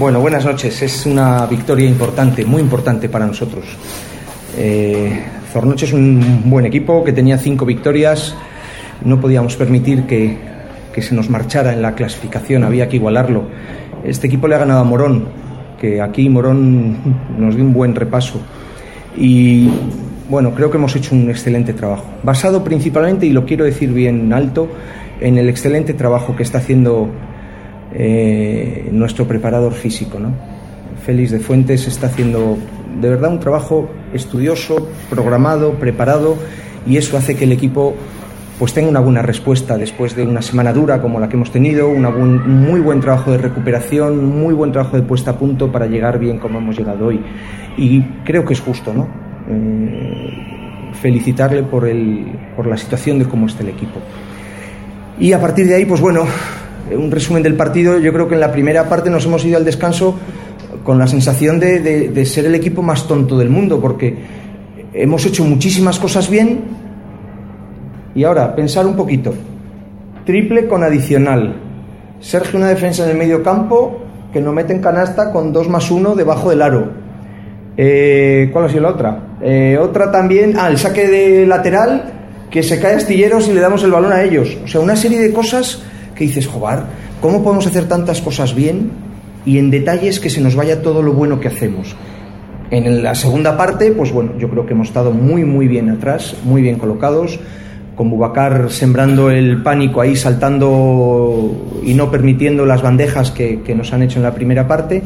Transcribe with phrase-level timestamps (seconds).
[0.00, 0.80] Bueno, buenas noches.
[0.80, 3.66] Es una victoria importante, muy importante para nosotros.
[4.56, 5.12] Eh,
[5.52, 8.34] Zornoche es un buen equipo que tenía cinco victorias.
[9.04, 10.38] No podíamos permitir que,
[10.90, 13.44] que se nos marchara en la clasificación, había que igualarlo.
[14.02, 15.28] Este equipo le ha ganado a Morón,
[15.78, 16.96] que aquí Morón
[17.36, 18.40] nos dio un buen repaso.
[19.18, 19.68] Y
[20.30, 24.32] bueno, creo que hemos hecho un excelente trabajo, basado principalmente, y lo quiero decir bien
[24.32, 24.66] alto,
[25.20, 27.10] en el excelente trabajo que está haciendo
[27.92, 30.18] eh, nuestro preparador físico.
[30.18, 30.32] ¿no?
[31.04, 32.58] Félix de Fuentes está haciendo
[33.00, 36.36] de verdad un trabajo estudioso, programado, preparado,
[36.86, 37.94] y eso hace que el equipo
[38.58, 41.88] pues tenga una buena respuesta después de una semana dura como la que hemos tenido,
[41.88, 46.18] un muy buen trabajo de recuperación, muy buen trabajo de puesta a punto para llegar
[46.18, 47.20] bien como hemos llegado hoy.
[47.78, 49.08] Y creo que es justo, ¿no?
[49.48, 53.98] Eh, felicitarle por, el, por la situación de cómo está el equipo.
[55.18, 56.26] Y a partir de ahí, pues bueno,
[56.96, 59.64] un resumen del partido, yo creo que en la primera parte nos hemos ido al
[59.64, 60.16] descanso
[60.84, 64.16] con la sensación de, de ser el equipo más tonto del mundo, porque
[64.92, 66.60] hemos hecho muchísimas cosas bien,
[68.14, 69.32] y ahora, pensar un poquito.
[70.24, 71.54] Triple con adicional.
[72.20, 74.02] Sergio una defensa en el medio campo
[74.32, 76.90] que no mete en canasta con 2 más 1 debajo del aro.
[77.76, 79.18] Eh, ¿Cuál ha sido la otra?
[79.40, 82.12] Eh, otra también, ah, el saque de lateral
[82.50, 84.58] que se cae astilleros y le damos el balón a ellos.
[84.64, 85.82] O sea, una serie de cosas
[86.20, 86.80] que dices, joder,
[87.22, 88.90] ¿cómo podemos hacer tantas cosas bien
[89.46, 91.96] y en detalles que se nos vaya todo lo bueno que hacemos?
[92.70, 96.36] En la segunda parte, pues bueno, yo creo que hemos estado muy, muy bien atrás,
[96.44, 97.40] muy bien colocados
[97.96, 104.02] con Bubacar sembrando el pánico ahí, saltando y no permitiendo las bandejas que, nos han
[104.02, 105.02] hecho en la primera parte.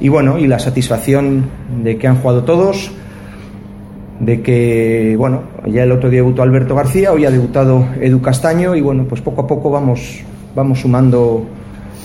[0.00, 1.46] Y bueno, y la satisfacción
[1.82, 2.90] de que han jugado todos,
[4.20, 8.74] de que, bueno, ya el otro día debutó Alberto García, hoy ha debutado Edu Castaño
[8.74, 10.20] y bueno, pues poco a poco vamos,
[10.58, 11.46] vamos sumando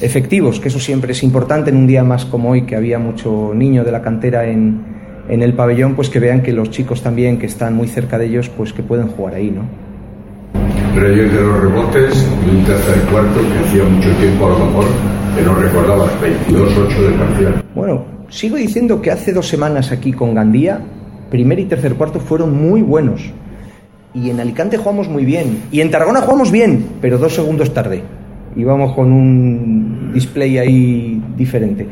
[0.00, 3.52] efectivos, que eso siempre es importante en un día más como hoy, que había mucho
[3.54, 4.82] niño de la cantera en,
[5.28, 8.26] en el pabellón, pues que vean que los chicos también que están muy cerca de
[8.26, 9.62] ellos, pues que pueden jugar ahí, ¿no?
[10.96, 14.84] Yo de los rebotes y un tercer cuarto que hacía mucho tiempo a lo mejor
[15.36, 17.64] que no recordaba 22-8 de parcial.
[17.74, 20.80] Bueno, sigo diciendo que hace dos semanas aquí con Gandía,
[21.30, 23.22] primer y tercer cuarto fueron muy buenos.
[24.12, 25.62] Y en Alicante jugamos muy bien.
[25.70, 28.02] Y en Tarragona jugamos bien, pero dos segundos tarde.
[28.56, 31.86] Íbamos con un display ahí diferente.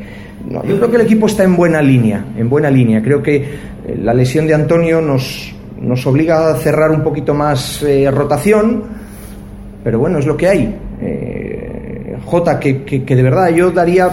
[0.50, 3.02] Yo creo que el equipo está en buena línea, en buena línea.
[3.02, 3.46] Creo que eh,
[4.02, 8.82] la lesión de Antonio nos, nos obliga a cerrar un poquito más eh, rotación,
[9.84, 10.74] pero bueno, es lo que hay.
[11.00, 14.08] Eh, J, que, que, de verdad yo daría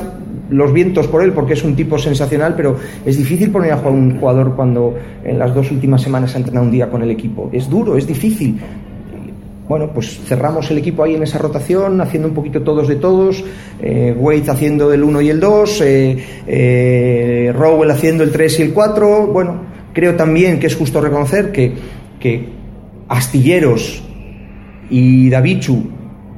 [0.49, 4.19] los vientos por él porque es un tipo sensacional, pero es difícil poner a un
[4.19, 7.49] jugador cuando en las dos últimas semanas ha entrenado un día con el equipo.
[7.51, 8.59] Es duro, es difícil.
[9.67, 13.43] Bueno, pues cerramos el equipo ahí en esa rotación, haciendo un poquito todos de todos.
[13.81, 16.17] Eh, Wade haciendo el 1 y el 2, eh,
[16.47, 19.27] eh, Rowell haciendo el 3 y el 4.
[19.27, 22.49] Bueno, Creo también que es justo reconocer que,
[23.07, 24.03] Astilleros
[24.89, 25.89] y Davichu,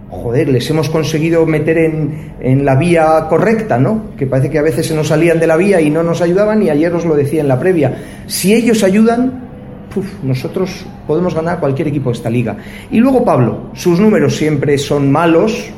[0.10, 4.12] joder, les hemos conseguido meter en, en, la vía correcta, ¿no?
[4.16, 6.62] Que parece que a veces se nos salían de la vía y no nos ayudaban,
[6.62, 7.98] y ayer os lo decía en la previa.
[8.28, 9.47] Si ellos ayudan,
[10.24, 12.58] nosotros podemos ganar cualquier equipo de esta liga.
[12.92, 15.70] Y luego Pablo, sus números siempre son malos,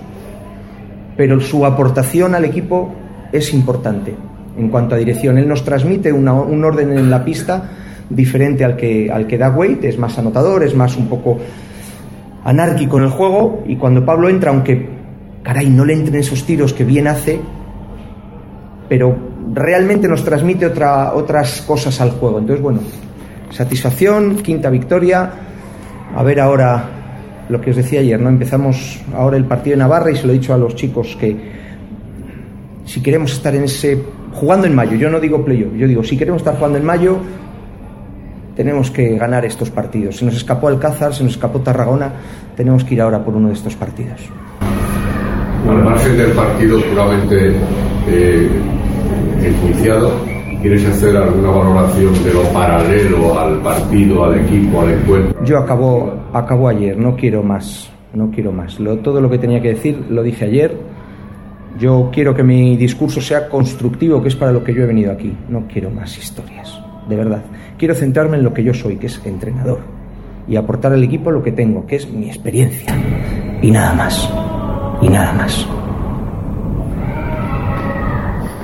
[1.17, 2.93] pero su aportación al equipo
[3.31, 4.15] es importante
[4.57, 5.37] en cuanto a dirección.
[5.37, 7.69] Él nos transmite un orden en la pista
[8.09, 11.37] diferente al que, al que da Wade, es más anotador, es más un poco
[12.43, 14.89] anárquico en el juego y cuando Pablo entra, aunque
[15.43, 17.39] caray, no le entren esos tiros que bien hace,
[18.87, 19.15] pero
[19.53, 22.39] realmente nos transmite otra, otras cosas al juego.
[22.39, 22.79] Entonces, bueno,
[23.51, 25.31] satisfacción, quinta victoria.
[26.15, 26.99] A ver ahora
[27.49, 28.29] lo que os decía ayer, ¿no?
[28.29, 31.35] Empezamos ahora el partido de Navarra y se lo he dicho a los chicos que
[32.85, 34.01] si queremos estar en ese
[34.33, 37.17] jugando en mayo, yo no digo playoff, yo digo, si queremos estar jugando en mayo,
[38.55, 40.17] tenemos que ganar estos partidos.
[40.17, 42.11] Se nos escapó Alcázar, se nos escapó Tarragona,
[42.55, 44.19] tenemos que ir ahora por uno de estos partidos.
[45.67, 47.53] Al margen del partido puramente
[48.07, 48.49] eh,
[49.43, 50.11] enjuiciado,
[50.61, 55.45] ¿quieres hacer alguna valoración de lo paralelo al partido, al equipo, al encuentro?
[55.45, 58.77] Yo acabo, acabo ayer, no quiero más, no quiero más.
[59.03, 60.99] todo lo que tenía que decir lo dije ayer
[61.79, 65.13] yo quiero que mi discurso sea constructivo, que es para lo que yo he venido
[65.13, 65.33] aquí.
[65.47, 66.77] No quiero más historias,
[67.07, 67.41] de verdad.
[67.77, 69.79] Quiero centrarme en lo que yo soy, que es entrenador,
[70.47, 72.93] y aportar al equipo lo que tengo, que es mi experiencia.
[73.61, 74.29] Y nada más.
[75.01, 75.65] Y nada más.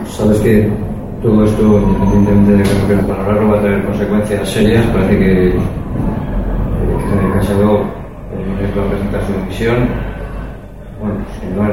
[0.08, 0.70] Sabes que
[1.26, 4.86] todo esto, independientemente de que no valorarlo, va a tener consecuencias serias.
[4.88, 5.54] Parece que, que
[7.34, 9.90] Casado eh, va a presentar su dimisión.
[11.00, 11.64] Bueno, si no,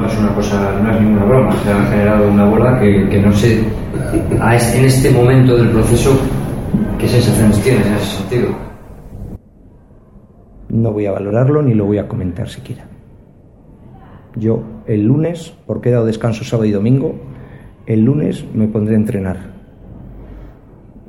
[0.00, 3.20] no es una cosa, no es ninguna broma, se ha generado una bola que, que
[3.20, 6.16] no sé en este momento del proceso
[6.98, 8.54] qué sensaciones tienes en ese sentido.
[10.68, 12.84] No voy a valorarlo ni lo voy a comentar siquiera.
[14.36, 17.29] Yo el lunes, porque he dado descanso sábado y domingo,
[17.90, 19.36] el lunes me pondré a entrenar.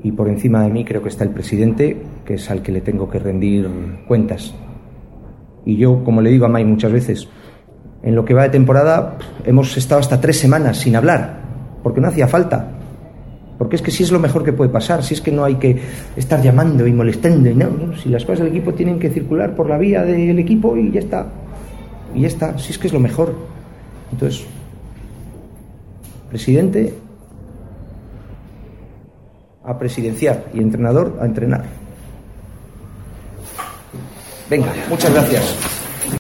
[0.02, 2.82] Y por encima de mí creo que está el presidente, que es al que le
[2.82, 3.70] tengo que rendir
[4.08, 4.56] cuentas.
[5.64, 7.30] Y yo, como le digo a May muchas veces,
[8.02, 11.42] en lo que va de temporada hemos estado hasta tres semanas sin hablar,
[11.84, 12.72] porque no hacía falta.
[13.60, 15.56] Porque es que si es lo mejor que puede pasar, si es que no hay
[15.56, 15.80] que
[16.16, 19.70] estar llamando y molestando, y no, si las cosas del equipo tienen que circular por
[19.70, 21.28] la vía del equipo y ya está.
[22.16, 23.36] Y ya está, si es que es lo mejor.
[24.12, 24.48] Entonces,
[26.32, 26.94] presidente
[29.64, 31.66] a presidenciar y entrenador a entrenar.
[34.50, 35.81] Venga, muchas gracias.